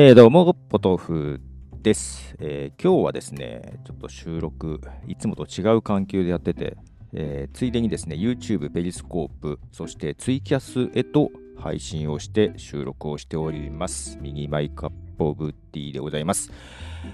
[0.00, 1.40] えー、どうも、ポトフ
[1.82, 6.76] です、えー、今日はですね、ちょっと収録、いつもと違う環境でやってて、
[7.12, 14.16] えー、ついでにですね、YouTube、ペリスコープ、そしてツイキャスへと配信をして収録をしております。
[14.20, 16.52] 右マイクアップオブティでございます。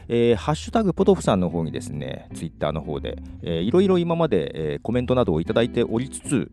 [0.08, 6.52] えー、ハッシュタグポトフさんの方にですね、ツイッターの方で、えー、いろいろ今まで、えー、コメントなどをいただいておりつつ、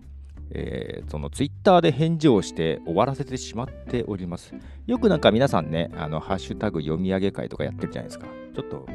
[0.54, 4.54] えー、そのツイッターで返事をして終わらせてしまっております。
[4.88, 8.28] よくなんか皆さんね、あのハッシュタグ読み上げ会とかやってるじゃないですか。
[8.56, 8.86] ちょっと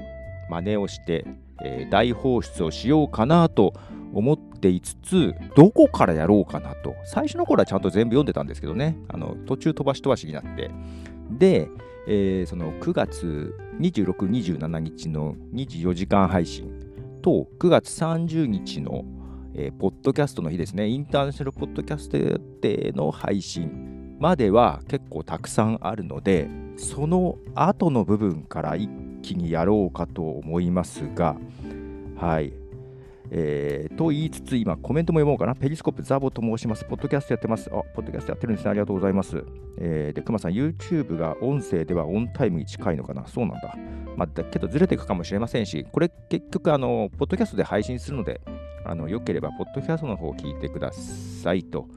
[0.51, 1.27] 真似をして、
[1.65, 3.73] えー、大放出をしようかなと
[4.13, 6.95] 思っていつつ、どこからやろうかなと。
[7.05, 10.71] 最初の頃はちゃんと全部読んでたんですけどね、あの途中飛ばし飛ばしになって。
[11.31, 11.69] で、
[12.07, 16.71] えー、その9月26、27日の24時間配信
[17.23, 19.05] と9月30日の
[19.59, 22.19] えー、ポッドキャストの日ですね、インターナショナルポッドキャスト
[22.61, 26.47] での配信までは結構たくさんあるので、
[26.77, 28.91] その後の部分から一
[29.23, 31.37] 気にやろうかと思いますが、
[32.17, 32.53] はい。
[33.31, 35.55] えー、と言いつつ、今コメントも読もうかな。
[35.55, 36.85] ペリスコープザボと申します。
[36.85, 37.71] ポッドキャストやってます。
[37.73, 38.71] あ、ポッドキャストやってるんですね。
[38.73, 39.43] ありがとうございます。
[39.79, 43.75] えー、で、熊さん、YouTube が音声ではオンタイムに近いのかなそうなんだ。
[44.19, 48.43] まあ、だけどずれていくかもしれませんし、これ結局、あの、ポッドキャストで配信するので、
[48.91, 51.89] あの、よければ、ポッドキャストの方を聞いてくださいと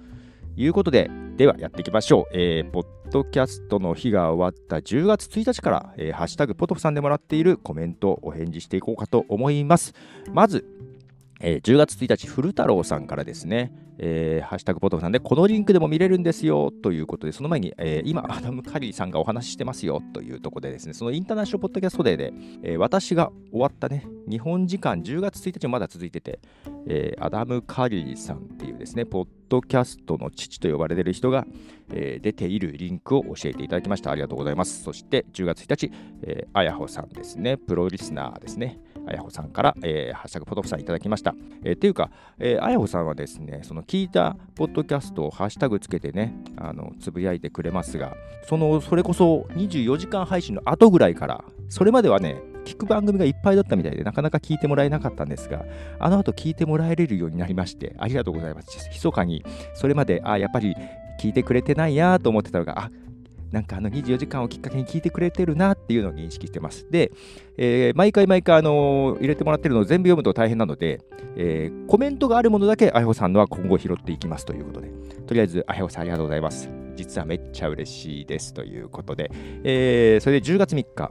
[0.56, 2.38] いうことで、ではやっていきましょう。
[2.38, 9.94] えー、ポッドキャストの日が終わった10月1日から、えー、ハッシュタグポトフさんでもらっているコメントをお返事していこうかと思います。
[10.34, 10.66] まず、
[11.40, 22.34] えー、10月1日、古太郎さんからですね、えー、ハッシュタグポトフさんで、このリンクでも見れるんですよということで、その前に、えー、今、アダム・カリーさんがお話ししてますよというところでですね、そのインターナショナルポッドキャストデーで、
[22.64, 26.40] えー、私が終わったね、日本時間10月1日もまだ続いてて、
[26.88, 31.46] えアダム・カリーさんっていうですね、ポッドキャストの父と呼ばれている人が、
[31.92, 34.12] え出ているリンクを教えていただきました。
[34.12, 34.84] ありがとうございます。
[34.84, 35.92] そして、10月1日、
[36.24, 38.80] えあやほさんですね、プロリスナーですね。
[39.10, 41.34] あやほさんから、えー、ハッシュタグポトフさんいただきました。
[41.64, 48.16] えー、っていうか、えー、あやほさんはですね、その聞いたポッドキャストをハッシュタグつけてね、あのつぶやいてくれますが、
[48.48, 55.66] そのそれこそ24時間配信の後ぐらいから、それまではね、聞く番組がいっぱいだったみたいで、なかなか聞いてもらえなかったんですが、
[56.00, 58.90] あの後聞いてもらえるようになりまして、ありがとうございます。
[58.92, 59.44] 密かに、
[59.74, 60.76] それまで、あ、やっぱり
[61.20, 62.92] 聞いてくれてないやと思ってたのが、あ
[63.52, 66.86] なんかあの24時間をきっかけに聞いてくれてるなっていうのを認識してます。
[66.90, 67.12] で、
[67.58, 71.02] えー、毎回毎回あの入れてもらってるのを全部読むと大変なので、
[71.36, 74.90] えー、コメントがあるものだけあやほさんのは今後拾っていきますということで、
[75.26, 76.70] とりあえずあやほさんありがとうございます。
[76.96, 79.32] 実はめっちゃ嬉しいですということで、
[79.64, 81.10] えー、それで10月3日、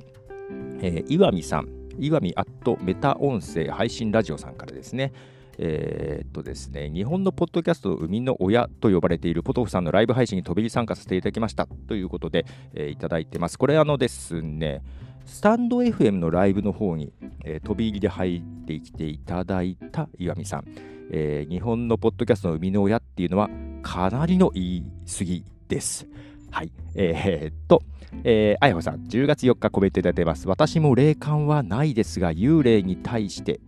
[0.83, 5.13] えー、岩見さん、岩見アットメタ音声配信ラジオさんからですね、
[5.59, 13.59] えー、っとですね、日本のポッドキャスト生みの親と呼ばれているポトフさんのライブ配信に飛び入り参加させていただきましたということで、えー、いただいてます。
[13.59, 14.83] これあのですね、
[15.27, 17.13] スタンド FM のライブの方に、
[17.45, 20.65] えー、飛び入りで入ってきていただいた岩見さん、
[21.11, 23.51] えー、日本のポッドキャストの生みの親っていうのは
[23.83, 26.07] かなりの言い過ぎです。
[26.51, 26.73] はい。
[26.95, 27.83] えー、っと、
[28.25, 30.49] えー、あやほさん、10月4日コメントいただいてます。
[30.49, 33.61] 私も霊感はないですが、幽霊に対して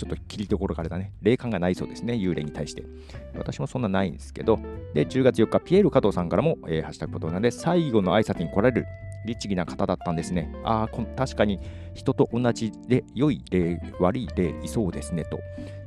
[0.00, 1.12] ちょっと切りどころからだね。
[1.20, 2.84] 霊感がないそうですね、幽霊に対して。
[3.36, 4.58] 私もそんなないんですけど、
[4.94, 8.86] で、10月4日、ピエール加藤さんからも、えー、ハッシュタグポトなんで、最後の挨拶に来られる
[9.26, 10.50] 律儀な方だったんですね。
[10.64, 11.60] ああ、確かに
[11.92, 15.38] 人と同じで良い霊、悪い霊いそうですね、と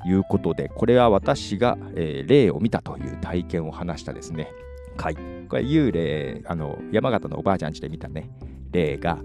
[0.07, 4.51] いうことで、これは私が、えー、霊を見たという体験を話したですね、
[4.95, 5.15] 回。
[5.49, 8.29] これ幽霊、あの、山形のおばあちゃん家で見たね、
[8.71, 9.17] 霊が、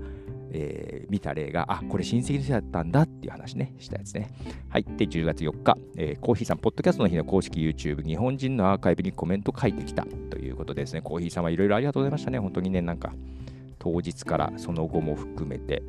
[0.53, 4.31] えー、見た例が、あ、これ親戚の人だったんだっていう話ね、したやつね。
[4.69, 4.85] はい。
[4.85, 11.03] で、10月4日、えー、コーヒーさん、ポッドキャストの日の公式 YouTube、日本人のアーカイブにコメント書いてきたということですね。
[11.03, 12.39] コーヒーさんはいろいろありがとうございましたね。
[12.39, 13.15] 本当にね、なんか、
[13.79, 15.83] 当日からその後も含めて。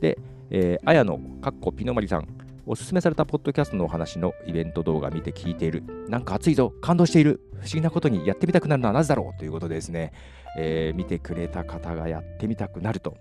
[0.00, 0.18] で、
[0.50, 2.28] えー、あやの、かっこピノマリさん、
[2.66, 5.82] おすすめされたポッドキャストのお話のイベント動画見て聞いている。
[6.08, 7.40] なんか熱いぞ、感動している。
[7.60, 10.12] 不思議なことにやってみたくなるのはなぜだろうということでですね、
[10.56, 13.16] えー、見てくれた方がやってみたくなると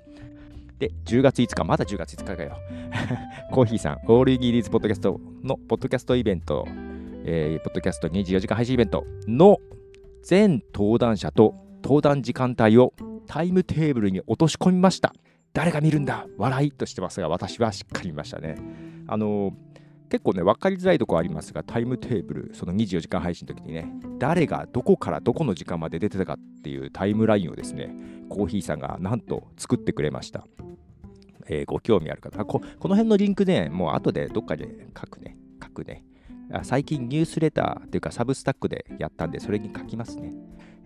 [0.79, 2.57] で、10月5日、まだ10月5日かよ。
[3.51, 6.65] コーヒーさん、オールギリーズポッドキャストのポッドキャストイベント、
[7.25, 9.57] えー、ポッドキャスト24時間配信イベントの
[10.23, 11.53] 全登壇者と
[11.83, 12.93] 登壇時間帯を
[13.27, 15.13] タイムテーブルに落とし込みました。
[15.53, 16.27] 誰が見るんだ？
[16.37, 18.57] 笑いとしてますが、私はしっかり見ましたね。
[19.07, 19.53] あのー、
[20.09, 27.93] 結構ね、分かりづらいとこありますが、タイムテーブル、その24時間配信の時にね、誰がどこからどこの時間まで出てたかっていうタイムラインをですね、
[28.27, 30.45] コーヒーさんがなんと作ってくれました。
[31.47, 36.03] えー、ご興味ある方こ、この辺のリンクね、もう後でどっかで書くね、書くね。
[36.63, 40.33] 最近ニュースレターというかサブスタックでやったんで、それに書きますね。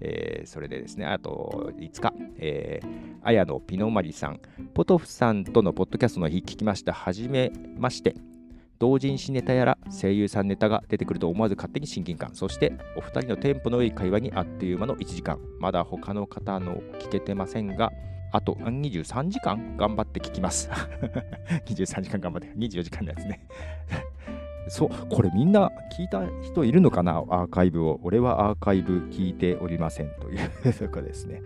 [0.01, 2.87] えー、それでですね、あと5日、えー、
[3.23, 4.41] 綾野ピノマリさん、
[4.73, 6.91] ポトフさんとのポッドキャストの日聞きました。
[6.91, 8.32] はじめまして。
[8.79, 12.35] 同人誌ネタやら声優さんネタが出てくると思わず勝手に親近感。
[12.35, 15.39] そしてお二人のテンポの良い会話にあっという間の1時間。
[15.59, 17.91] まだ他の方の聞けてませんが
[18.31, 20.69] あと23時間頑張って聞きます。
[21.65, 23.45] 23時間頑張って24時間のやつね。
[24.67, 27.17] そう、これみんな聞いた人いるのかな？
[27.17, 27.99] アーカイブを。
[28.01, 30.09] 俺はアーカイブ聞いておりません。
[30.19, 31.41] というとこですね。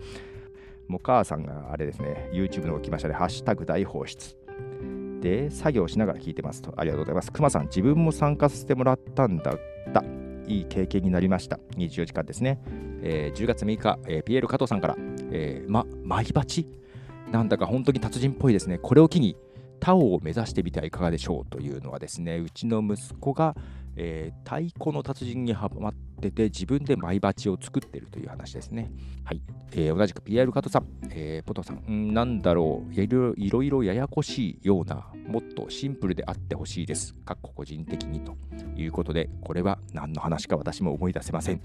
[0.87, 4.36] もう母さんがあれですね、YouTube の置きましたね、ハッシュタグ大放出。
[5.21, 6.73] で、作業しながら聞いてますと。
[6.77, 7.31] ありがとうございます。
[7.31, 9.59] くまさん、自分も参加させてもらったんだっ
[9.93, 10.03] た。
[10.47, 11.59] いい経験になりました。
[11.77, 12.59] 24時間ですね。
[13.01, 14.95] えー、10月6日、えー、ピエール加藤さんから、
[15.31, 16.67] えー、ま、マイバチ
[17.31, 18.77] なんだか本当に達人っぽいですね。
[18.77, 19.35] これを機に、
[19.79, 23.55] タオを目指してみてはいかがでしょうというのはですね、うちの息子が、
[23.99, 28.91] えー、太鼓の達人にはまってて、自分でマイバチを作ってるという話ですね。
[29.23, 29.41] はい。
[29.71, 37.15] えー、同じく PR カトさん、えー、ポトさん、んなんだろういろいろややこしいような、もっとシンプルであってほしいです。
[37.25, 38.35] かっこ個人的にと
[38.75, 41.61] いうことで、これは何の話か私も思い出せません。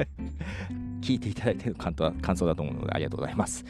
[1.00, 3.64] 聞いていただいての感想だと思うのでありがとうございます。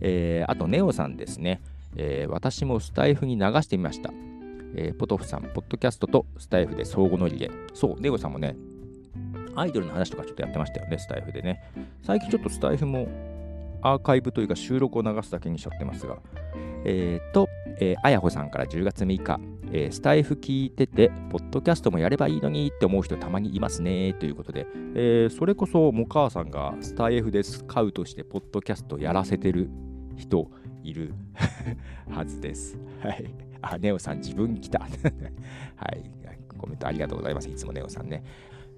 [0.00, 1.62] えー、あと、ネオさんですね。
[1.96, 4.12] えー、私もスタイフに流してみました。
[4.74, 7.50] えー、ポトフさん、ポッドキャストとスタイフで相互乗りで。
[7.74, 8.56] そう、ネゴさんもね、
[9.54, 11.62] アイドルの話とかちょっとやってましたよね、スタイフでね。
[12.02, 13.08] 最近ちょっとスタイフも
[13.82, 16.18] アーカイブというか収録を流すだけにしちゃってますが。
[16.84, 19.38] えー、と、えー、あやほさんから10月6日、
[19.72, 29.68] えー、スタイフ聞いてて、ポッドキャストもやればいいのにって思う人たまにいますね、ということで、えー、それこそ、もかあさんがスタイフでスカウトして、ポッドキャストやらせてる
[30.16, 30.50] 人、
[30.82, 31.12] いる
[32.10, 32.78] はずです。
[33.02, 33.49] はい。
[33.62, 34.80] あ、ネオさん自分来た。
[35.76, 36.10] はい。
[36.58, 37.48] コメントありがとうございます。
[37.48, 38.22] いつもネオさんね。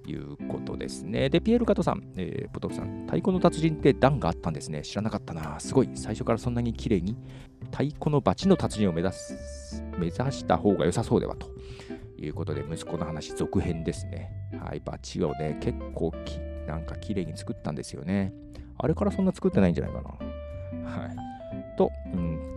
[0.05, 1.29] いうことですね。
[1.29, 4.81] で、ピエール・カトさん、えー、ポトフさん、太鼓の達人って段があったんですね。
[4.81, 5.59] 知らなかったな。
[5.59, 5.89] すごい。
[5.95, 7.15] 最初からそんなに綺麗に
[7.71, 11.49] 太鼓のバチの達人を目指す、目指した方が良さそうではと
[12.17, 14.31] いうことで、息子の話続編ですね。
[14.61, 14.81] はい。
[14.83, 16.37] バチをね、結構き、
[16.67, 18.33] なんか綺麗に作ったんですよね。
[18.77, 20.09] あれからそんな作ってないんじゃないかな。
[20.89, 21.77] はい。
[21.77, 22.52] と、うん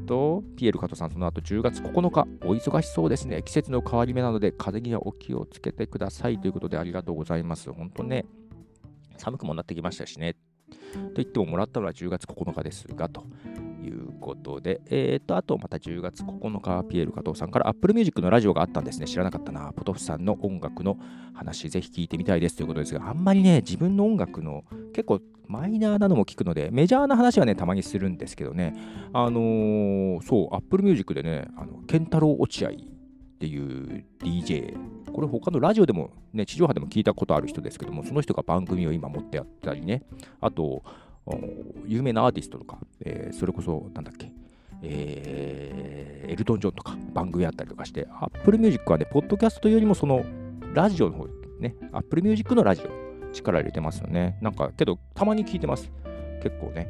[0.00, 3.42] と、ピエール加藤さん、その後10月9日、お忙しそうですね。
[3.42, 7.72] 季節の変わり目なので、風邪にはお気をつけてくださいということでありがとうございます。
[7.72, 8.26] 本当ね、
[9.16, 10.34] 寒くもなってきましたしね。
[10.92, 13.24] と言ってももらったのは10月9日ですが、と
[13.80, 19.06] いうことで、えっ、と、あとまた10月9日、ピエール加藤さんから Apple Music のラジオがあったんですね。
[19.06, 19.72] 知らなかったな。
[19.74, 20.98] ポトフさんの音楽の
[21.34, 28.74] 話、ぜひ聞いてみたいですということですが、あんまりね、自分の音楽の結構マイナーなのも聞くので、メジャーな話はね、たまにするんですけどね、
[29.12, 32.72] あのー、そう、Apple Music でね、あのケンタロウ落合っ
[33.40, 34.76] ていう DJ、
[35.12, 40.02] これ他のラジオでも、ね、地上波でも聞いたことある人ですけども、その人が番組を今持ってやったりね、
[40.40, 40.84] あと、
[41.86, 44.32] 有名なアーティストとか、えー、それこそ、なんだっけ、
[44.82, 50.24] えー、エルトン・ジョンとか番組やったりとかして、Apple Music はね、ポッドキャストというよりもその
[50.74, 51.26] ラジオの方、
[51.58, 54.38] ね、Apple Music のラジオ、力入れてますよね。
[54.40, 55.90] なんか、けど、たまに聞いてます。
[56.42, 56.88] 結構ね。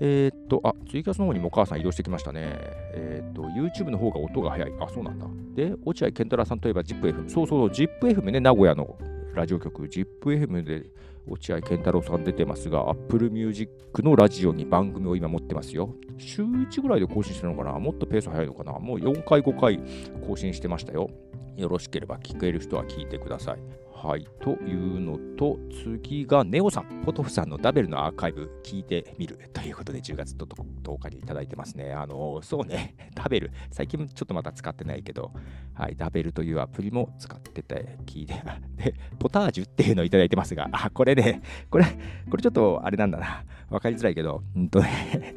[0.00, 2.50] えー、っと、あ、ツイキャスの方にもお母さん移動してきましたね。
[2.94, 4.72] えー、っと、YouTube の方が音が早い。
[4.80, 5.26] あ、そうなんだ。
[5.54, 7.28] で、落合健太郎さんといえば ZIPFM。
[7.28, 8.98] そうそう、ZIPFM ね、名古屋の
[9.34, 10.86] ラジオ局、ZIPFM で
[11.26, 13.70] 落合健太郎さん出てますが、Apple Music
[14.02, 15.94] のラジオに番組を今持ってますよ。
[16.18, 17.78] 週1ぐらいで更新してるのかな？
[17.78, 18.78] もっとペース早いのかな？
[18.78, 19.80] もう4回、5回
[20.26, 21.08] 更新してましたよ。
[21.56, 23.58] よろしければ聞ける人は聞いてください。
[24.02, 31.92] はい、というのと、次がネオさん、ポトフさんのダベルのアーカイブ聞いてみるということで、10月10日にいただいてますね。
[31.92, 35.30] あの、そうね、 ダベル、最近ちょっとまだ使ってないけど、
[35.74, 38.34] はい、ダベルというアプリも使ってて、聞いて、
[38.74, 41.40] で、ポタージュっていうのをいただいてますが、あ、これね、
[41.70, 41.84] これ、
[42.28, 45.36] これちょっとあれなんだな、わかりづらいけど、うんとね、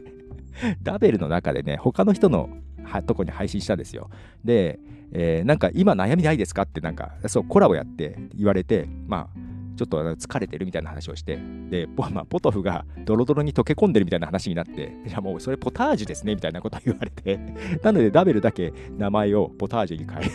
[0.81, 2.49] ダベルの中でね、他の人の
[3.03, 4.09] とこに配信したんですよ。
[4.43, 4.79] で、
[5.11, 9.39] えー、なんか今悩みないですかってなんか、そう、コラボやって言われて、まあ、
[9.75, 11.37] ちょっと疲れてるみたいな話をして、
[11.69, 17.37] で、ポ,、まあ、ポトフがドロドロに溶け込んでるみたいな話になって、いやもうそれポタージュですねみたいなこと言われて、
[17.83, 20.25] なのでダベルだけ名前をポタージュに変え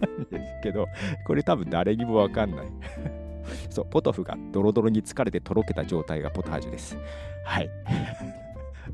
[0.00, 0.86] たんですけど、
[1.26, 2.66] これ多分誰にもわかんない。
[3.70, 6.96] そう、ポトフがドロドロに疲れてとろけた状態がポタージュです。
[7.44, 7.70] はい。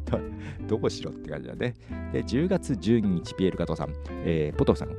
[0.68, 1.74] どうしろって感じだね。
[2.12, 4.90] で、10月12日、ピエール加藤さん、えー、ポトフさん、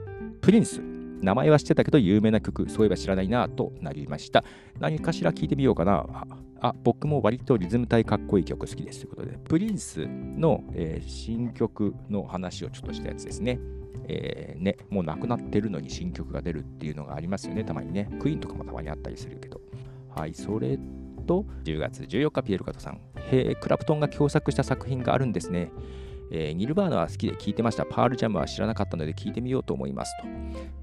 [0.41, 0.81] プリンス。
[1.21, 4.43] 名前は知ってたけど有名な曲、そういえば知らないなとなりました。
[4.79, 6.25] 何かしら聞いてみようかな。
[6.61, 13.59] あ、僕も割とリズム体かっこいい曲好きですということで、プリンスの、えー、新曲の話をちょっとしたやつですね。
[14.07, 18.09] えー、ね、もう亡くなってるのに新曲が出るっていうのがありますよね、たまにね。
[18.19, 19.61] クイーンとかもたまにあったりするけど。
[20.09, 20.79] はい、それ
[21.29, 22.99] と、10月14日、ピエール・カトさん。
[23.31, 25.71] へクラプトンが共作した作品があるんですね。
[26.31, 27.85] えー、ニルバーナは好きで聞いてました。
[27.85, 30.11] パールジャムは知らなかったので聞いてみようと思います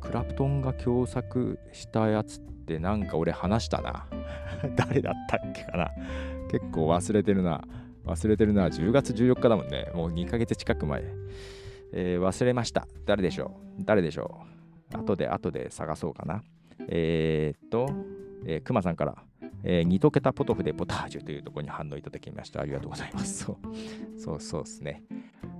[0.00, 0.08] と。
[0.08, 4.06] クラプトンが共作したやつってなんか俺話したな。
[4.76, 5.90] 誰だったっけかな。
[6.48, 7.64] 結構忘れてるな。
[8.04, 8.68] 忘れてるな。
[8.68, 9.90] 10月14日だもんね。
[9.94, 11.02] もう2ヶ月近く前。
[11.92, 12.86] えー、忘れました。
[13.04, 13.84] 誰でしょう？
[13.84, 14.42] 誰でしょ
[14.94, 14.96] う？
[14.96, 16.42] 後で後で探そうかな。
[16.88, 17.88] えー、っと、
[18.46, 19.16] えー、くまさんから、
[19.64, 22.60] えー、2桁ポトフでポタージュというところに反応いただきました。
[22.60, 23.44] ありがとうございます。
[23.44, 23.56] そう
[24.20, 25.02] そうそうですね。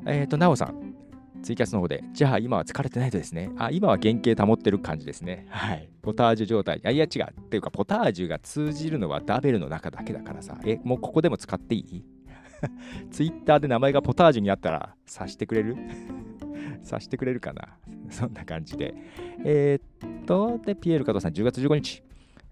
[0.06, 0.94] えっ、と、なおさん、
[1.42, 3.50] ツイキャスの方で、じゃあ今は疲れてないとですね。
[3.56, 5.46] あ、今は原型保ってる感じですね。
[5.48, 5.88] はい。
[6.02, 6.78] ポタージュ状態。
[6.78, 7.26] いやいや違う。
[7.40, 10.56] っていうか、ポタージュが通じるのはダベルの中だけだからさ。
[10.64, 12.04] え、もうここでも使っていい？
[13.10, 15.76] ツイッターで名前がポタージュにあったら、察してくれる？
[16.82, 17.76] 察してくれるかな？
[18.10, 18.94] そんな感じで。
[19.44, 22.02] えー、っと、で、ピエール加藤さん、10月15日。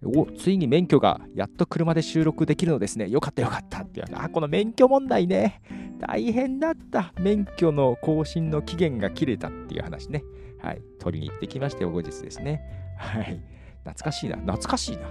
[0.04, 3.08] おついに免許がやっと車で収録できるのですね。
[3.08, 5.60] よかったよかったっていうあ、この免許問題ね。
[5.98, 7.12] 大変だった。
[7.18, 10.22] 免許の更新の期限が切れたっていう話ね。
[10.60, 10.82] はい。
[10.98, 12.62] 取りに行ってきまして後日ですね。
[12.98, 13.40] はい。
[13.84, 14.36] 懐かしいな。
[14.36, 15.08] 懐かしいな。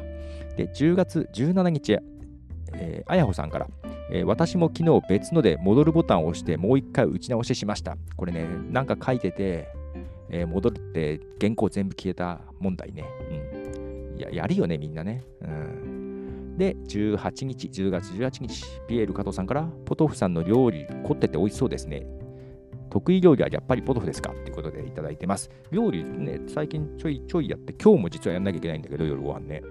[0.56, 2.00] で、10月17日、
[2.74, 3.68] えー、あやほさんから、
[4.12, 7.98] えー、私も昨日別ので戻るボタンを押してもう一回打ち直ししました。
[8.16, 9.68] これね、なんか書いてて、
[10.30, 13.04] えー、戻るって原稿全部消えた問題ね。
[13.56, 13.63] うん。
[14.18, 15.24] ややるよね、みんなね。
[15.42, 22.06] うん、で、18日、10月18日、ピエール加藤さんから、ポトフさんの料理、凝ってて美味しそうですね。
[22.90, 25.50] 得意料理はやっぱりポトフですかっていうことでいただいてます。
[25.72, 29.62] 料理ね、最近ちょいちょいやって、今日も実はやんなきゃいけないんだけど、夜ご飯ね。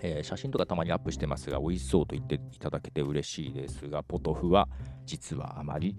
[0.00, 4.68] えー、写真とかたまにアップしてますが、美味しそうと言っていただけて嬉しいですが、ポトフは
[5.06, 5.96] 実はあまり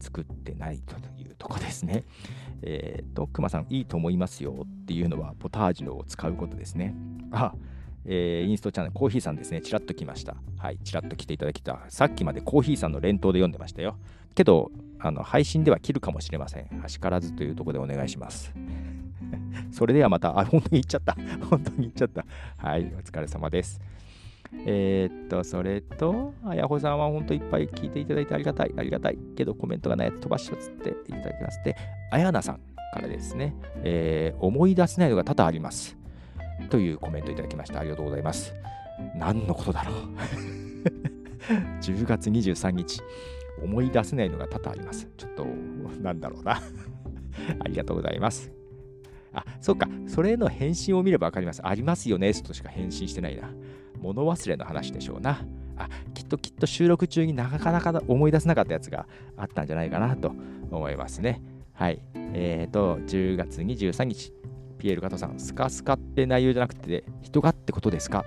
[0.00, 2.04] 作ってないというとこですね。
[2.62, 6.94] えっ、ー、と、くまさん、いいと思いますよっていうのは、ポタージュを使うことですね。
[7.30, 7.54] あ、
[8.04, 10.36] えー、インストチャンネル、コーヒーさんですね、ちらっと来ました。
[10.58, 11.80] はい、ちらっと来ていただきた。
[11.88, 13.96] さっきまでコーヒーさんの連投で読んでましたよ。
[14.34, 16.82] けど、あの配信では切るかもしれません。
[16.84, 18.52] あしからずというところでお願いします。
[19.72, 21.16] それではまた、あ、本当に言っちゃった。
[21.48, 22.24] 本当に言っちゃった。
[22.56, 23.80] はい、お疲れ様です。
[24.66, 29.18] えー、っと、それと、あやほさんは本当いっぱい聞いていただいてありがたい、ありがたい。
[29.36, 31.62] けどコメントがないやつ飛ばしちゃっていただきます。
[31.64, 31.76] で、
[32.10, 32.60] あやなさん
[32.92, 35.96] からですね、えー、思い出せないのが多々あります。
[36.70, 37.80] というコメントいただきました。
[37.80, 38.54] ありがとうございます。
[39.16, 39.94] 何のことだろう。
[41.80, 43.00] 10月23日、
[43.62, 45.08] 思い出せないのが多々あります。
[45.16, 45.46] ちょっと、
[46.00, 46.60] なんだろうな。
[47.64, 48.52] ありがとうございます。
[49.32, 49.88] あ、そっか。
[50.06, 51.66] それの返信を見ればわかります。
[51.66, 53.50] ありますよね、としか返信してないな。
[54.02, 55.44] 物忘れの話でしょうな。
[55.76, 59.06] あ、きっときっと収録中になかなか思い出せなかったやつが
[59.36, 60.32] あったんじゃないかなと
[60.70, 61.40] 思いますね。
[61.72, 62.02] はい。
[62.14, 64.32] えっ、ー、と、10月23日、
[64.78, 68.24] ピエール加藤さん、スカスカって内容じゃなくて、人がってことですか？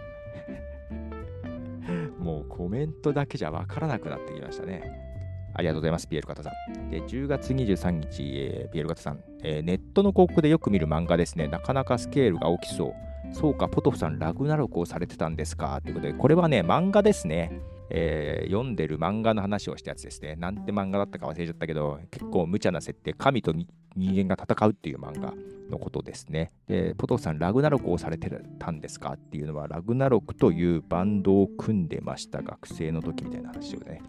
[2.20, 5.05] もうコメントだけじゃわからなくなってきましたね。
[5.53, 6.89] ありがとうございます、ピエール加藤さん。
[6.89, 11.48] で、10月23日、えー、ピエール加藤さん、えー、ネットの広告でよく見る漫画ですね。
[11.48, 12.94] なかなかスケールが大きそう。
[13.32, 15.82] そうか、ポトフさん、ラグナロクをされてたんですか？
[15.84, 17.60] ということで、これはね、漫画ですね。
[17.91, 20.36] えー、読んでる漫画の話をしたやつですね。
[20.38, 25.34] なんて漫画だったか忘れちゃったけど、結構無茶な設定、神と人間が戦うっていう漫画
[25.70, 26.51] のことですね。
[26.67, 29.13] で、ポトフさん、ラグナロクをされてたんですか？
[29.13, 34.01] っていうのは、ラグナロクというバンドを組んでました、学生の時みたいな話をね、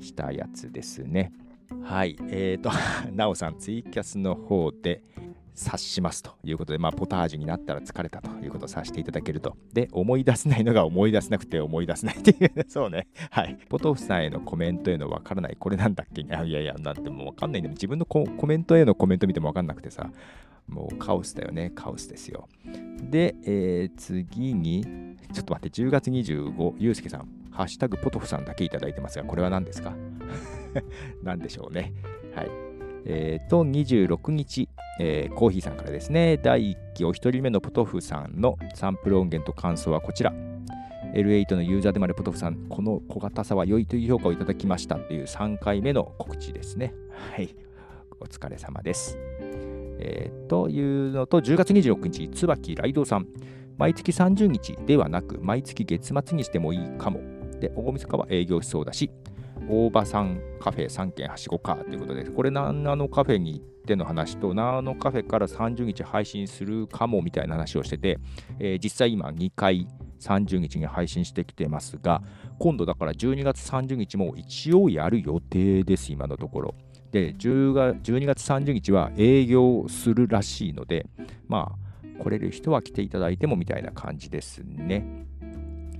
[0.00, 1.32] したやつですね。
[1.84, 2.16] はい。
[2.28, 2.70] えっ、ー、と、
[3.14, 5.02] なおさん、ツイキャスの方で、
[5.54, 9.56] 察しますということで、まあ、ポタージュになったら疲れたということを察していただけると。
[9.72, 13.06] で、思い出せないのが思い出せなくて思い出せないっていう、 そうね。
[13.30, 13.58] はい。
[13.68, 15.56] ポトフさんへのコメントへのわからない。
[15.58, 16.22] これなんだっけ？
[16.22, 20.10] いやいや、なんてもうわかんないんで、自分のコメントへのコメント見てもわかんなくてさ、
[20.68, 21.70] もうカオスだよね。
[21.74, 22.48] カオスですよ。
[23.10, 24.84] で、えー、次に、
[25.32, 29.94] ちょっと待って、10月25、ゆうすけさん、ハッシュタグポトフさんだけいただいてますが、これは何ですか？
[31.22, 31.92] 何でしょうね。
[32.34, 32.50] はい。
[33.04, 34.68] えー、と、26日、
[35.00, 40.32] えー、コーヒーさんからですね、第1期お一人目のポトフさんのサンプル音源と感想はこちら。
[41.14, 46.94] L8 のユーザーでもあるポトフさん、この小型さは良いという評価をいただきましたっていう3回目の告知ですね。
[47.34, 47.54] はい。
[48.20, 49.18] お疲れ様です。
[49.98, 53.26] えー、というのと、10月26日、椿ライドさん。
[53.78, 57.20] 毎月30日ではなく、毎月月末にしてもいいかも。
[57.60, 59.10] で、大晦日は営業しそうだし、
[59.68, 68.18] 大場さんカフェ3軒はしごかということで、これ、ナのカフェに行っての話と、ナのカフェから30日配信するかもみたいな話をしてて、
[68.58, 69.88] えー、実際今2回
[70.20, 72.22] 30日に配信してきてますが、
[72.58, 76.74] 今度だから12月30日も一応やる予定です、今のところ。
[77.10, 81.06] で、10月12月30日は営業するらしいので、
[81.48, 85.26] まあ、来れる人は来ていただいてもみたいな感じですね。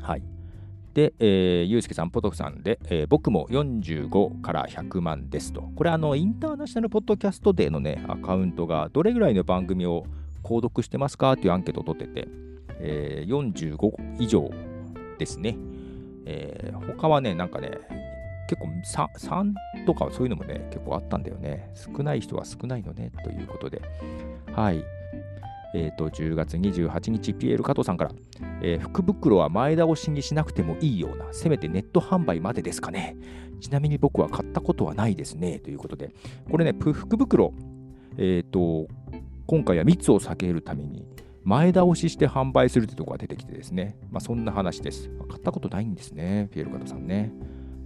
[0.01, 0.23] はい。
[0.95, 5.63] で、えー、ゆうすけさん、ポトフさんで、えー、僕も45から100万ですと。
[5.75, 10.05] これ、あの、インターナショナルポッドキャストデーのね、アカウントが、どれぐらいの番組を
[10.43, 12.29] 購読してますかっていうアンケートを取ってて、
[12.81, 14.51] えー、45以上
[15.19, 15.57] ですね。
[16.27, 17.71] えー、他はね、なんかね、
[18.49, 21.73] 結構 3, 3とかそういうのもね、結構あったんだよね。
[21.75, 23.81] 少ない人は少ないのね、ということで。
[24.53, 24.85] はい。
[25.75, 28.13] え、ー、と、10月28日、ピエール加藤さんから、
[28.61, 33.17] えー、福袋は前倒しにしなくてもいいような、せめてネット販売までですかね。
[33.61, 35.59] ちなみに僕は買ったことはないですね。
[35.61, 36.13] ということで、
[36.51, 37.55] これね、福袋、
[38.19, 38.89] えっ、ー、と、
[39.47, 41.07] 今回は密を避けるために、
[41.45, 45.11] 前倒しして販売するというところが出てきてですね、まあ、そんな話です。
[45.29, 47.33] 買ったことないんですね、ピエール加藤さんね。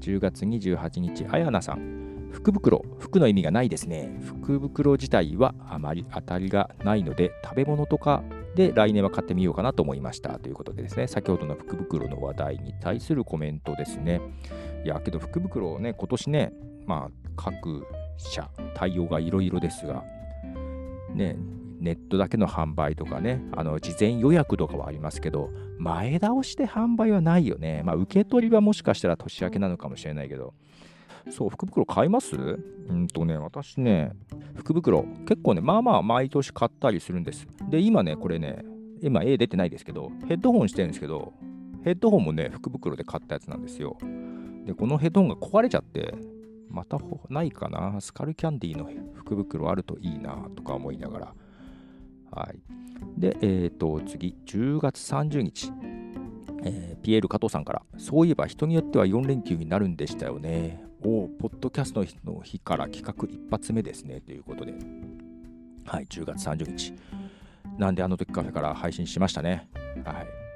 [0.00, 2.05] 10月28日、あやなさん。
[2.36, 4.10] 福袋、服の意味がないですね。
[4.22, 8.22] 福袋自体はあまり当たりがないので、食べ物とか
[8.54, 14.20] で来年は買ってみようかなと思いましたということでですね、先ほどの福袋の話題に対するコメントですね。
[14.84, 16.52] いや、けど福袋をね、今年ね、
[16.84, 17.86] まあ、各
[18.18, 20.04] 社対応がいろいろですが、
[21.14, 21.38] ね、
[21.80, 27.82] ネットだけの販売とかね、あの事前予約とかはありますけど、前倒しで販売はないよね。
[27.82, 30.52] まあ、受け取りはもしかしたら年明けなのかもしれないけど、
[31.30, 32.36] そう、福袋買います？
[32.36, 34.12] うんとね、私ね、
[34.54, 37.46] 福袋、結構ね、まあまあ毎年買ったりするんです。
[37.68, 38.64] で、今ね、これね、
[39.02, 41.32] 今絵出てないですけど、ヘッドホンしてるんですけど、
[41.84, 43.98] ヘッドホンもね、福袋で買ったやつなんですよ。
[44.64, 46.14] で、このヘッドホンが壊れちゃって、
[46.70, 48.00] またないかな？
[48.00, 51.34] スカルキャンディーの福袋あるといいなとか思いながら。
[52.30, 52.58] はい。
[53.20, 55.72] で、えっ、ー、と、次、10月30日。
[56.62, 60.85] えー、ピエール加藤さんから、そういえば人によっては4連休になるんでしたよね。
[61.02, 64.74] おポッドキャストの日から企画一発目ですねということで、
[65.84, 66.94] はい、10月30日。
[67.78, 69.68] なんであの時カフェから配信しましたね。
[70.04, 70.46] はい。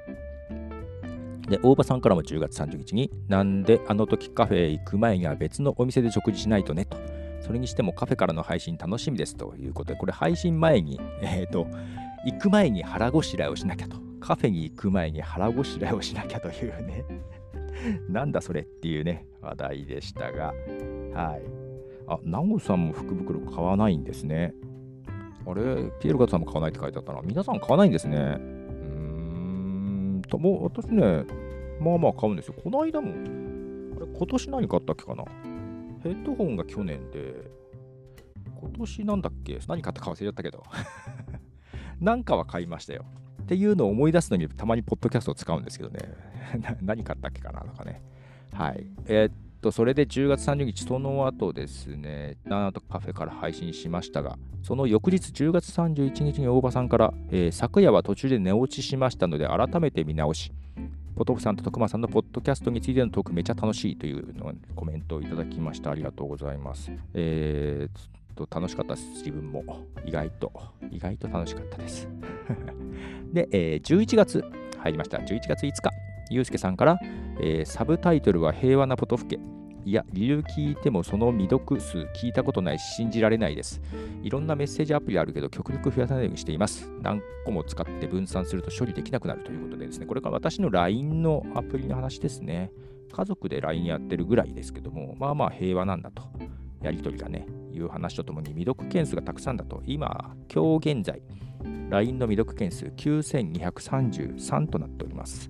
[1.49, 6.97] で、大場さんからも10月30日に、なんであの時カフェへ行く前には別のお店で食事しないとねと。
[7.41, 11.67] それにしてもカフェからの配信楽しみですということで、これ配信前に、 えっ、ー、と、
[12.25, 13.97] 行く前に腹ごしらえをしなきゃと。
[14.19, 17.03] カフェに行く前に腹ごしらえをしなきゃというね
[18.09, 20.53] なんだそれっていうね、話題でしたが、
[21.13, 21.41] はい。
[22.07, 24.53] あ、ナオさんも福袋買わないんですね。
[25.45, 25.63] あれ、
[25.99, 27.21] ピエールガトさんも買わないって書いてあったな。
[27.23, 28.17] 皆さん買わないんですね。
[28.17, 31.25] うーんと、もう私ね、
[31.79, 32.55] まあまあ買うんですよ。
[32.63, 35.23] この間も、あれ、今年何買ったっけかな。
[36.03, 37.49] ヘッドホンが去年で、
[38.59, 39.59] 今年なんだっけ？
[39.67, 40.63] 何買ったか忘れちゃったけど。
[41.99, 43.05] なんかは買いましたよ。
[43.51, 45.99] っていうのを思い出すのにたまにポッドキャストを使うんですけどね。
[46.81, 48.01] 何買ったっけかなとかね。
[48.53, 48.85] はい。
[49.07, 60.53] えー、っと、それで10月30日、その後ですね、ナートカフェから配信しましたが、その翌日10月31日に大場さんから、えー、昨夜は途中で寝落ちしましたので、改めて見直し、
[61.17, 65.91] ポトフさんと徳間さんのポッドキャストについてのトークめちゃ楽しいというのコメントをいただきました。
[65.91, 66.89] ありがとうございます。
[67.13, 69.63] えーと楽しかったです、自分も。
[70.05, 70.51] 意外と、
[70.91, 72.07] 意外と楽しかったです。
[73.33, 74.43] で、えー、11月
[74.77, 75.17] 入りました。
[75.17, 75.91] 11月5日、
[76.29, 76.99] ゆうすけさんから、
[77.39, 79.39] えー、サブタイトルは平和なポトフ家。
[79.83, 83.81] いや、理由聞いてもその未読数聞いたことないし信じられないです。
[84.21, 86.91] いろんなメッセージアプリあるけど極力増やさないようにしています。
[87.01, 92.71] 何個も使って分散すると処理できなくなるということでですね、これから私の LINE のアプリの話ですね。
[93.11, 96.23] 家族で LINE やってるぐらいですけども、まあまあ平和なんだと。
[96.81, 101.21] やり取りがね、いう話とともに未読件数がたくさんだと、今、今日現在、
[101.89, 105.49] LINE の未読件数9233となっております。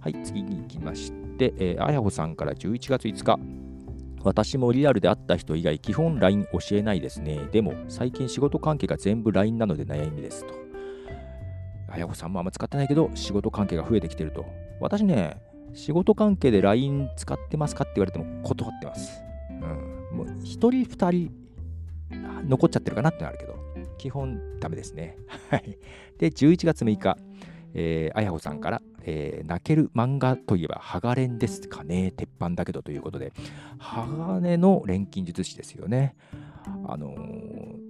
[0.00, 3.38] はい、次に行きまして、えー、あやほさんから11月5日。
[4.22, 7.40] 私もリアルで会った人以外、基本 LINE 教えないですね。
[7.52, 10.54] でも、最近仕事関係が全部 LINE なので悩みですと。
[11.88, 14.46] あやほさんもあんま使ってないけど、仕事関係が増えてきてると。
[14.80, 15.36] 私ね、
[15.74, 19.22] 仕事関係で LINE 使ってますかって言われても断ってます。
[19.50, 20.16] うん。
[20.16, 21.43] もう1人2人
[22.46, 23.56] 残っちゃってるかなってのあるけど、
[23.98, 25.16] 基本ダメですね。
[25.50, 25.78] はい。
[26.18, 27.16] で、11月6日、
[27.74, 32.12] えー、あやほさんから、えー、泣ける漫画といえば、ハガレンですかね。
[32.16, 33.32] 鉄板だけどということで、
[33.78, 36.16] 鋼の錬金術師ですよね。
[36.86, 37.83] あのー、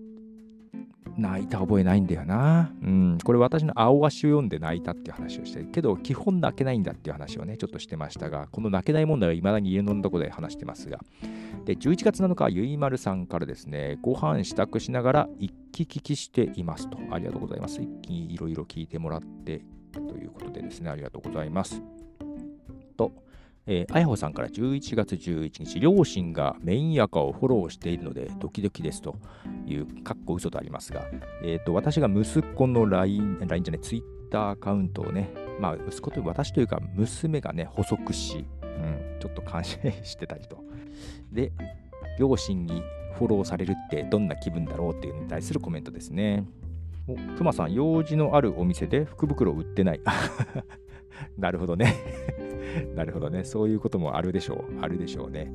[1.17, 2.73] 泣いた覚えないんだよな。
[2.83, 10.99] うん、これ私の青足を読んで泣いたっていう話をしてるけど、基本泣けないんだっていう話をね、ちょっとしてましたが、この泣けない問題は未だに家のとこで話してますが、
[11.65, 16.99] で、11月7日、ゆいまるさんからですね、ご飯支度しながら一気聞きしていますと。
[17.11, 17.81] ありがとうございます。
[17.81, 21.83] 一気にいろいろ聞いてもらってということでですね、ありがとうございます。
[22.97, 23.13] と、
[23.67, 29.17] えー、あやほさんから11月11日、両親がメインアカをフォローしているのでドキドキですと
[29.67, 31.07] いう、かっこ嘘とありますが、
[31.43, 40.63] えー、私が息子の LINE、LINE じゃない、Twitter アカウントをね、まあ、息子という私というか、娘がね、補足し、うん、ちょっと感心してたりと。
[41.33, 41.53] で、
[42.19, 42.83] 両親に
[43.15, 46.45] フォローされるってどんな気分だろうっていうのに対するコメントですね。
[47.07, 50.01] お、くまさん、用事のあるお店で福袋売ってない。
[51.39, 51.95] なるほどね
[52.95, 53.45] なるほどね。
[53.45, 54.81] そういうこともあるでしょう。
[54.81, 55.53] あるでしょうね。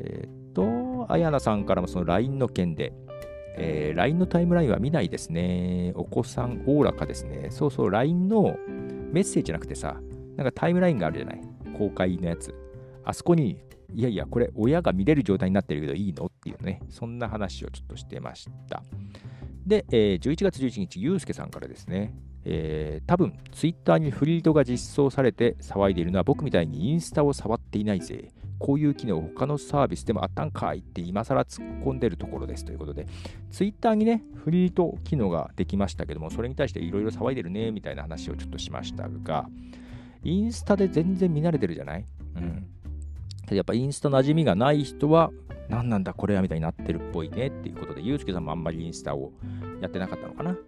[0.00, 2.92] えー、っと、あやなさんからもその LINE の件で、
[3.58, 5.92] えー、LINE のタイムラインは見ないですね。
[5.94, 7.48] お子さんおおらかですね。
[7.50, 8.56] そうそう、LINE の
[9.12, 10.00] メッセージじゃなくてさ、
[10.36, 11.40] なんかタイムラインがあるじゃない
[11.78, 12.54] 公開のやつ。
[13.04, 13.58] あそこに、
[13.94, 18.82] いやいや、これ親が見れる状態になってるけどいいのっていうね、そんな話をちょっとしてました。
[19.66, 22.14] で、えー、11月11日、ゆうすけさんからですね、
[22.48, 28.30] えー、多分ツイッターにフリードが実装されて騒いでいるのは僕みたいにインスタを触っていないぜ。
[28.58, 33.06] こういう機能他のサービスでもあったんかいって今更突っ込んでるところですということで、
[33.50, 39.46] ツイッターにね、フリート機能ができましたけども、それに対していろいろ騒いでるねみたいな話をちょっとしましたが、
[40.24, 42.04] インスタで全然見慣れてるじゃない？
[42.36, 42.66] うん。
[43.54, 45.32] やっぱインスタ馴染みがない人は、
[45.68, 49.32] 何なんだこれはみたいになってるっぽいねっていうことで、ゆうすけさんもあんまりインスタを
[49.80, 50.58] やってなかったのかなうん、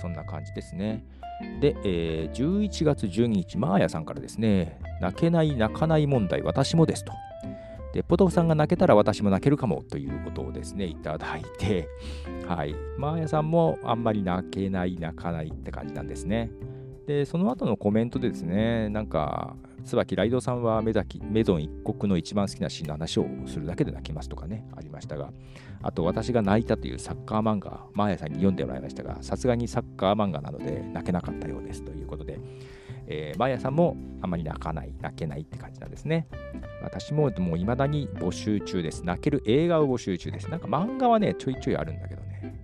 [0.00, 1.04] そんな感じですね。
[1.60, 7.12] で、えー、11月12日、マーヤさんからですね、泣けない泣かない問題、私もですと。
[7.92, 11.88] で、ポトフさんが泣けたら私も泣けるかもということをですね、いただいて、
[12.46, 12.74] はい。
[12.96, 16.50] マーヤさんもあんまり泣けない、泣かないって感じなんですね。
[17.06, 25.32] で、その後のコメントでですね、なんか、椿ライドさんはメザキメゾン一国の一番好きなシーンの話をするだけで泣きますとかね、ありましたが、
[25.82, 32.38] あと私が泣いたというサッカー漫画、マーヤさんに読んでもらいましたが、さすがにサッカー漫画なので泣けなかったようですということで、
[33.06, 36.28] えー、マーヤさんもあまり泣かない、泣けないって感じなんですね。
[36.82, 39.04] 私ももう未だに募集中です。
[39.04, 40.48] 泣ける映画を募集中です。
[40.50, 42.54] なんか漫画はね、ちょいちょいあるんだけどね、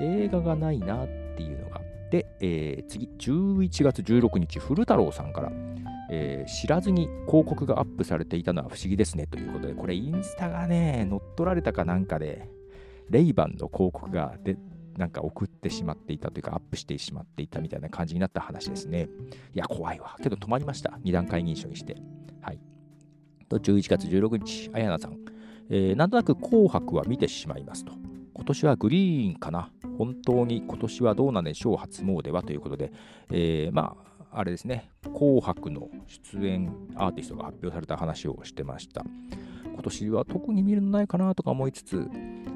[0.00, 1.80] 映画がないなっていうのが。
[2.10, 5.52] で、えー、次、11月16日、古太郎さんから、
[6.12, 12.50] えー、知らずに広告がアップされていたのは不思議ですねということで、これインスタがね、乗っ取られたかなんかで、
[13.08, 14.56] レイバンの広告がで
[14.96, 19.08] なんか送ってしまっていたというか、アップしてしまっていたみたいな感じになった話ですね。
[19.54, 20.16] いや、怖いわ。
[20.20, 20.98] けど止まりました。
[21.04, 21.96] 二段階認証にして。
[22.42, 22.60] はい。
[23.48, 25.16] と、11月16日、あやなさん。
[25.70, 27.92] えー、なんとなく紅白は見てしまいますと。
[28.34, 29.70] 今年はグリーンかな。
[29.96, 32.92] 本当に今年はどうなんでしょう、初詣はということで、
[33.30, 39.04] えー、まあ、あれですね、紅白の出演アーティストが発表された話をしてました。
[39.64, 42.08] 今年は特に見るのないかなとか思いつつ、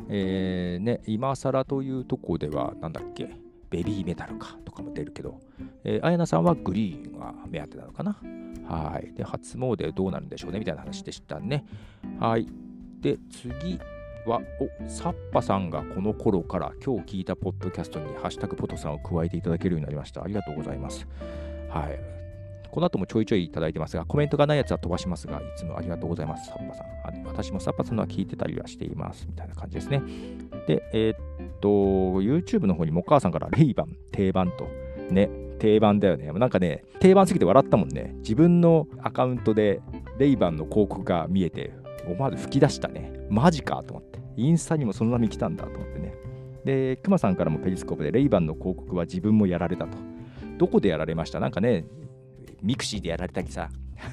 [0.09, 3.31] えー、ね、今更というとこでは、なんだっけ、
[3.71, 5.41] ベビーメタルかとかも出るけど、
[5.83, 8.21] えー、綾菜さんはグリーンが目当てなのかな。
[8.67, 9.13] はい。
[9.15, 11.65] で、初詣どうなるんでしょうねみたいな話でしたね。
[12.21, 12.47] はい。
[13.01, 13.79] で、次
[14.27, 20.23] は、お、サッパさんがこの頃から今日聞いたポッドキャストにハッシュタグポトさんを加えていただけるようになりました。
[20.23, 21.07] ありがとうございます。
[21.75, 21.99] はい。
[22.71, 27.25] この後もちょいちょいいただいてますが、コメントがないやつは飛ばしますが、いつもありがとうございます、サッパさん。
[27.25, 30.03] 私もサッパさんのは聞いてたりはしています、みたいな感じですね。
[30.67, 31.17] で、えー、っ
[31.61, 34.67] と、YouTube の方にもお母さんからレイバン、定番と、
[35.11, 36.33] ね、定番だよね。
[36.33, 38.15] なんかね、定番すぎて笑ったもんね。
[38.19, 39.81] 自分のアカウントで
[40.19, 41.73] レイバンの広告が見えて、
[42.07, 43.13] 思わず吹き出したね。
[43.31, 44.19] マジかと思って。
[44.37, 46.15] インスタにもその波来たんだと思ってね。
[46.65, 49.97] で、クマさんからもペリスコープでレイバンの広告は自分もやられたと。
[50.59, 51.41] どこでやられました？
[51.41, 51.85] なんかね、
[52.63, 53.69] ミクシーでやられたりさ、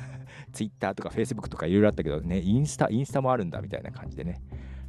[0.51, 4.41] ツイッターとかフェイスブックとかいろいろあったけどね、インスタ、インスタもあるんだみたいな感じでね、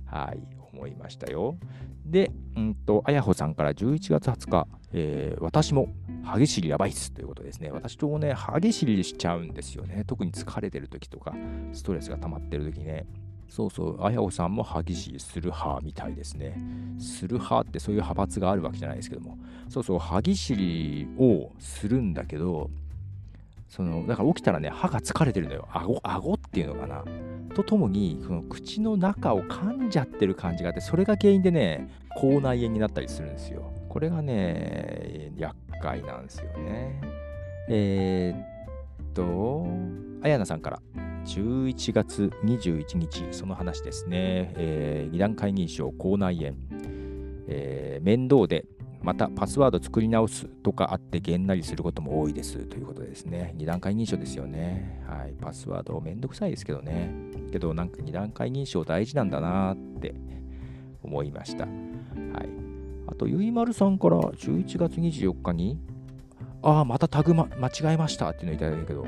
[0.07, 0.41] はい、
[0.73, 1.57] 思いましたよ。
[2.05, 5.89] で、うんと、あやほさんから11月20日、えー、私も
[6.25, 7.71] 歯しりやばいっすということですね。
[7.71, 10.05] 私とね、歯しりしちゃうんですよね。
[10.07, 11.35] 特に疲れてる時とか、
[11.73, 13.07] ストレスが溜まってる時ね。
[13.55, 16.57] そうそう、あやさんも歯ぎしりする派みたいですね。
[16.99, 19.37] する派ってそういう派閥があるわけじゃないですけども、
[19.69, 22.71] そうそう、歯ぎしりをするんだけど、
[23.69, 25.69] そのだから起きたらね歯が疲れてるのよ。
[25.71, 27.05] 顎顎っていうのかな。
[27.55, 33.71] とともにその口の中を噛んじゃってる感じがあってそれが原因でね口内炎になったりするんですよ。
[33.91, 37.03] これがね厄介なんですよね。
[37.69, 39.67] えー、っと
[40.23, 40.81] あやなさんから。
[41.25, 46.55] 11月21日その話ですね、えー、2段階認証口内炎、
[47.49, 48.67] えー、面倒で
[49.03, 53.53] またパスワード作り直すとかあってげんなりすることも多いですということですね。
[53.59, 55.03] 2段階認証ですよね。
[55.09, 55.35] はい。
[55.41, 57.13] パスワードめんどくさいですけどね。
[57.51, 60.15] けどなんか2段階認証大事なんだなって
[61.03, 61.65] 思いました。
[61.65, 62.49] はい。
[63.09, 65.79] あと、ゆいまるさんから11月24日に、
[66.63, 69.07] ああ、またタグ、ま、間違えましたっていうのをいただいたけど、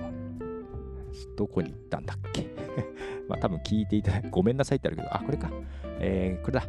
[1.37, 2.47] どこに行ったんだっけ？
[3.29, 5.51] まあ多分聞いていただい、ごめんなさいってあるけど、あ、これか。
[6.01, 6.67] えー、これだ。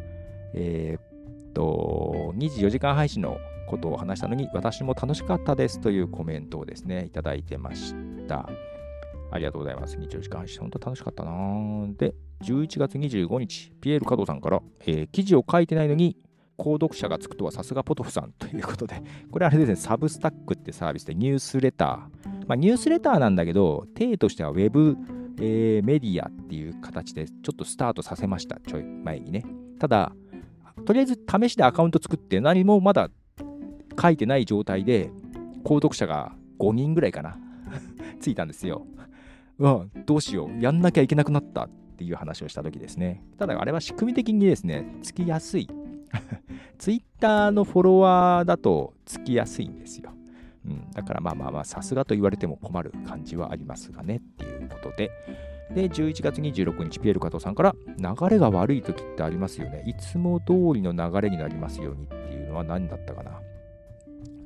[0.54, 7.94] えー、と、24時間配信のことを話したのに、私も楽しかったですというコメントをですね、いただいてまし
[8.28, 8.48] た。
[9.30, 9.96] ありがとうございます。
[9.98, 11.32] 日曜時間配信、本当楽しかったな
[11.96, 16.16] で、11月25日、ピエール加藤さんから、えー、記事を書いてないのに、
[16.58, 22.25] 購読者がつくとはさすがポトフさんということで、これあれですね、サブスタックってサービスでニュースレター。
[22.46, 24.96] まあ、ニュースレターなんだけど、体としては Web、
[25.40, 29.44] えー、メディアっていう形でちょっとスタートさせました、ちょい前にね。
[29.78, 30.12] ただ、
[30.84, 33.10] とりあえず試しでアカウント作って何もまだ
[34.00, 35.10] 書いてない状態で、
[35.64, 37.38] 購読者が5人ぐらいかな、
[38.20, 38.86] ついたんですよ。
[39.58, 43.24] うん、どうしよう、やんなきゃいけなくなったっていう話をした時ですね。
[43.38, 45.68] ただ、あれは仕組み的にですね、つきやすい。
[46.78, 50.10] ツイッターのフォロワーだとつきやすいんですよ。
[50.66, 55.10] うん、だからまあまあまあ、さすがと言われても困る感じはありますがねっていうことで。
[55.74, 59.82] で、11月26日、ピエール加藤さんから、流れが悪い時ってありますよね。
[59.86, 63.40] いつも通りの流れになりますようにっていうのは何だったかな。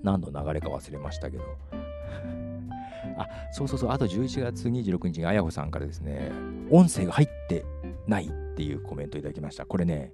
[0.02, 1.44] 何の流れか忘れましたけど。
[3.18, 6.33] あ、そうそうそう、あと11月26日にあやほさんからですね、
[6.70, 7.64] 音声が入って
[8.06, 9.66] ないっていうコメントいただきました。
[9.66, 10.12] これね、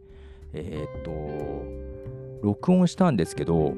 [0.53, 3.75] えー、っと、録音したんですけど、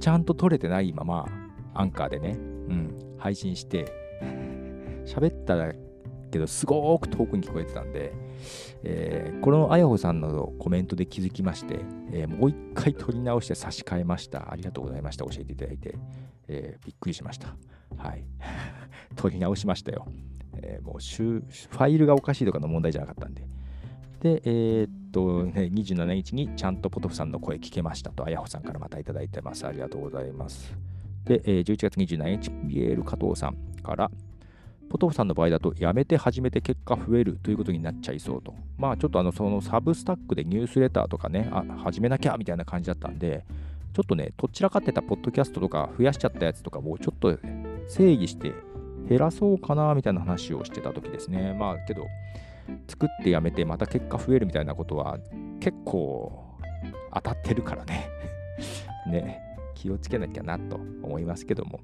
[0.00, 1.28] ちゃんと撮れてないまま、
[1.74, 2.36] アンカーでね、う
[2.72, 3.92] ん、配信して、
[5.04, 5.56] 喋った
[6.30, 8.12] けど、すごく遠くに聞こえてたんで、
[8.82, 11.80] えー、このあやほさんのコメントで気づきまして、
[12.12, 14.50] えー、もう一回撮り直して差し替えました。
[14.50, 15.24] ありがとうございました。
[15.24, 15.96] 教えていただいて、
[16.48, 17.54] えー、びっくりしました。
[17.96, 18.24] はい。
[19.16, 20.06] 撮り直しましたよ。
[20.56, 23.42] えもうファイルがおかしいとかの問題じゃなかったんで。
[24.20, 29.66] で、えー、っと、ね、27日にちゃんとポトフさんの声聞けましたと、あやほさんからまたいただいてます。
[29.66, 30.93] ありがとうございます。
[31.24, 34.10] で、えー、11月27日、ピエル加藤さんから、
[34.90, 38.54] ポトフさんの場合だと、やめて始めて結果増えるということになっちゃいそうと。
[38.78, 43.44] まあ、ちょっとあの、そのサブスタックでニュースレターとかね、あ、始めなきゃみたいな感じだったんで、
[43.94, 47.38] ちょっとね、とっちらかってたポッドキャストとか増やしちゃったやつとかもちょっと
[47.88, 48.52] 整理して
[49.08, 51.54] 減らそうかなみたいな話をしてた時ですね。
[51.54, 52.06] まあけど、
[52.88, 55.18] 作ってやめてまた結果増えるみたいなことは
[55.60, 56.44] 結構
[57.12, 58.08] 当たってるからね
[59.06, 59.42] ね、
[59.84, 61.78] 気をつけなきゃなと思いますけども。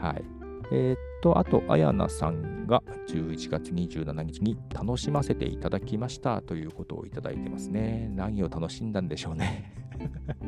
[0.00, 0.24] はい。
[0.70, 8.08] えー、っと、あと、あやなさんが11月27日に楽しませていただきましたということをいただいてますね。
[8.14, 9.72] 何を楽しんだんでしょうね。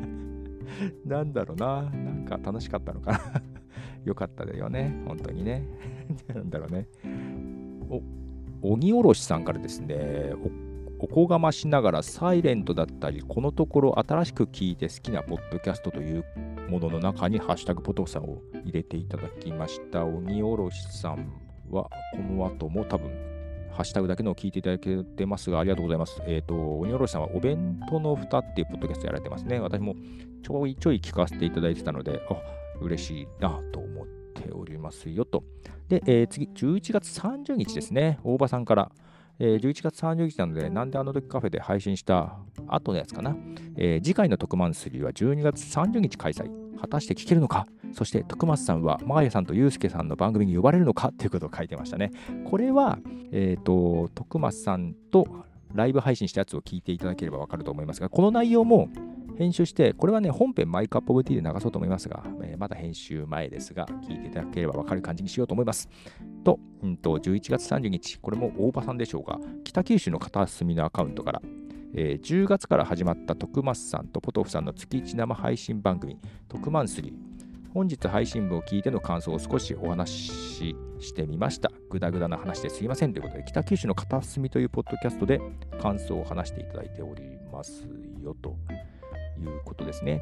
[1.05, 1.81] なんだろうな。
[1.81, 3.19] なんか楽しかったのかな。
[4.05, 5.03] よかっただよね。
[5.05, 5.65] 本当にね。
[6.33, 6.87] なんだろうね。
[8.61, 10.33] お、鬼おろしさんからですね、
[11.01, 16.25] おこがましながらサイレントだったり、このところ新しく聞いて好きなポッドキャストという
[16.69, 20.03] ものの中にハッシュタグポトフさんを入れていただきました。
[20.05, 21.31] 鬼おろしさん
[21.71, 23.09] はこの後も多分
[23.71, 26.21] ハッシュタグだけのを聞いていただけてますが、ありがとうございます。
[26.27, 29.57] えっ、ー、と、鬼おろしさんはお弁当の蓋っていうポッドキャストやられてますね。
[29.61, 29.95] 私も
[30.43, 32.35] ちょいちょい聞かせていただいてたので、あ、
[32.81, 35.45] 嬉しいなと思っておりますよと。
[35.87, 38.19] で、えー、次、11月30日ですね。
[38.25, 38.91] 大場さんから。
[39.39, 43.35] えー、11月30日なので、なんであの時カフェで配信した後のやつかな。
[43.77, 46.49] えー、次回の特番3は12月30日開催。
[46.79, 47.67] 果たして聞けるのか？
[47.93, 51.11] そして徳松さんはマーヤさんとユースケさんの番組に呼ばれるのか？
[51.11, 52.11] ということを書いてましたね。
[52.45, 52.99] これは、
[53.31, 55.27] えっ、ー、と、徳松さんと
[55.73, 58.89] ライブ配信したやつを聞いていただければわかると思いますが、この内容も
[59.39, 65.87] 編集して、これはね、本編マイクアップオブティーで流そうと思いますが、えー、まだ編集前ですが、聞いていただければわかる感じにしようと思います。
[66.43, 71.41] と、うんと、11月30日、これも大場さんでしょうか、北九州の片隅のアカウントから、
[71.93, 77.13] えー、10月から始まった徳松さんとポトフさんの月1生配信番組、特マンスリー。
[77.73, 81.71] 本日配信部を聞いての感想を少しお話ししてみました。
[81.89, 85.39] ぐだぐだな話ですいませんということで、北九州の片隅というポッドキャストで
[85.81, 87.21] 感想を話していただいており
[87.53, 87.87] ます
[88.21, 88.57] よと
[89.39, 90.21] いうことですね。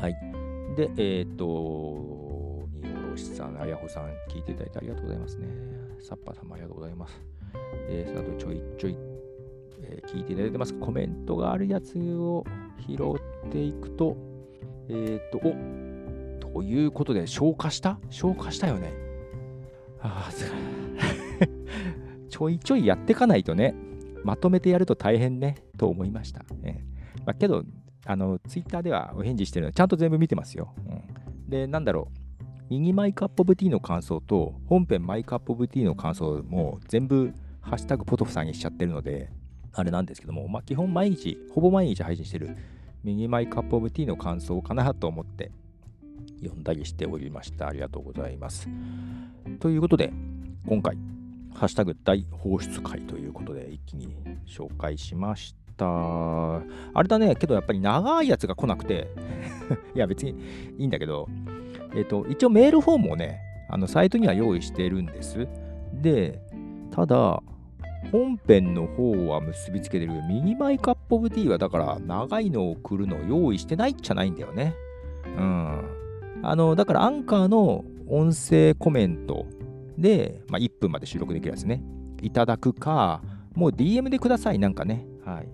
[0.00, 0.14] はい。
[0.76, 1.44] で、えっ、ー、と、
[2.74, 5.46] におろしさん、あやほさん、聞いていただいてありがとうございますね。
[6.00, 7.20] サッパーさんもありがとうございます。
[7.88, 8.96] えー、その後ちょいちょい、
[9.82, 10.74] えー、聞いていただいてます。
[10.74, 12.44] コメントがあるやつを
[12.86, 14.16] 拾っていくと、
[14.88, 17.98] えっ、ー、と、おということで、消化した？
[18.10, 18.92] 消化したよね。
[20.00, 20.58] ああ、すごい
[22.28, 23.74] ちょいちょいやっていかないとね、
[24.24, 26.44] まとめてやると大変ね、と思いました。
[26.62, 26.84] ね
[27.24, 27.64] まあ、けど、
[28.06, 30.72] あの、ツイッターではお返事してるので、ちゃんと全部見てますよ。
[30.88, 30.94] う
[31.46, 32.26] ん、で、なんだろう。
[32.68, 39.30] 右マイクアップオブティーの感想と、本編マイクアップオブティーの感想も全部、ハッシュタグポトフさんにしちゃってるので、
[39.72, 42.56] あれなんですけども、まあ、基本毎日、ほぼ毎日配信してる、
[43.04, 45.52] 右マイクアップオブティーの感想かなと思って
[46.42, 47.68] 読んだりしておりました。
[47.68, 48.68] ありがとうございます。
[49.60, 50.12] ということで、
[50.66, 50.96] 今回、
[51.54, 54.16] ハッシュタグ大放出会ということで一気に
[54.46, 55.65] 紹介しました。
[55.84, 59.08] あれだね、けどやっぱり長いやつが来なくて、
[59.94, 60.30] いや別に
[60.78, 61.28] いいんだけど、
[61.94, 65.46] えっ、ー、と、一応メールフォームをね、あのサイトには用意してるんです。
[65.92, 66.40] で、
[66.90, 67.42] ただ、
[68.12, 74.74] 本編の方は結びつけてるミニマイカップオブティーはだから長いのを送るのを用意してないっちゃないんだよね。
[75.36, 75.80] うん。
[76.42, 79.46] あの、だからアンカーの音声コメント
[79.98, 81.82] で、まあ、1分まで収録できるやつね。
[82.22, 83.22] いただくか、
[83.54, 85.06] もう DM でください、なんかね。
[85.24, 85.48] はい。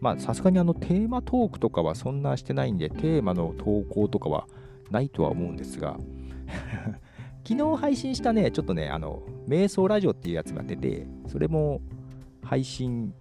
[0.00, 4.46] まあ、さすがにあのテーマトークとかはそんなしてないんで、テーマの投稿とかは
[4.90, 5.98] ないとは思うんですが、
[7.46, 11.80] 昨日配信したね、ちょっとね、あの、瞑想ラジオっていうやつが出て、それも
[12.42, 13.12] 配信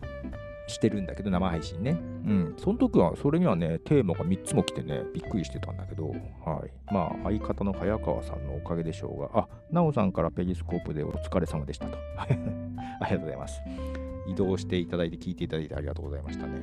[0.68, 1.92] してるんだけど、生配信ね。
[1.92, 1.96] う
[2.30, 2.54] ん。
[2.58, 6.94] その時は、それにはね、テーマが3つも来てね、びっくりしてたんだけど、はい。
[6.94, 11.98] まあ、相方の早川さんのおかげでしょうが、あ、なおさんからペリスコープでお疲れ様でしたと。
[12.20, 13.62] ありがとうございます。
[14.28, 16.62] 移動していただいて、聞いていただいてありがとうございましたね。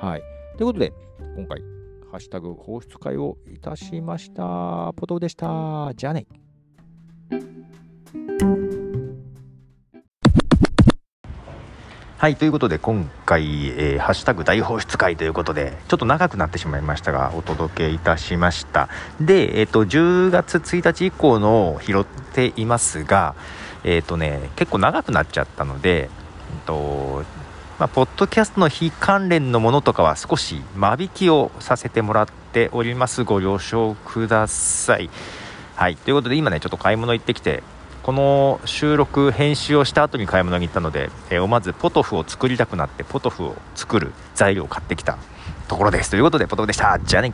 [0.00, 0.22] はい。
[0.56, 0.92] ということで、
[1.36, 1.62] 今回、
[2.10, 4.92] ハッシュタグ放出会をいたしました。
[4.96, 5.92] ポトでした。
[5.94, 6.26] じゃあね。
[12.20, 18.90] はい、ということで今回、えー、ハッシュタグ大放出会ということで、ちょっと長くなってしまいましたが、お届けいたしました。
[19.22, 23.34] で、えっ、ー、と、10月1日以降のを拾っていますが、
[23.84, 26.10] えっ、ー、とね、結構長くなっちゃったので、
[26.66, 27.24] と、
[27.78, 33.24] まあ、ポッドキャストの非関連のものとかは少し間引きをさせてもらっております。
[33.24, 35.10] ご了承ください。
[35.76, 37.62] はい、ということで今ね、ちょっと買い物行ってきて、
[38.02, 45.18] この収録編集をした後に買い物に行ったので、えー、まずポトフを作りたくなってポトフを作る材料を買ってきた
[45.68, 47.32] ところですということでポトフでしたじゃあね